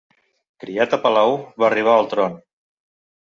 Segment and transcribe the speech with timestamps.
[0.63, 2.39] Criat a palau va arribar al tron.